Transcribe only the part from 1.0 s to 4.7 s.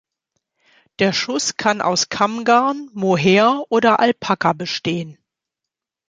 Schuss kann aus Kammgarn, Mohair oder Alpaka